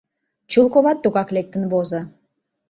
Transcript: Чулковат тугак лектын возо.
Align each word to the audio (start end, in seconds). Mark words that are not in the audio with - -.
Чулковат 0.51 0.97
тугак 1.03 1.29
лектын 1.35 1.63
возо. 1.71 2.01